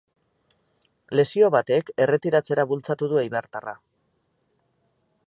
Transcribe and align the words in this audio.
Lesio 1.19 1.49
batek 1.57 1.93
erretiratzera 2.05 2.67
bultzatu 2.73 3.13
du 3.13 3.21
eibartarra. 3.25 3.79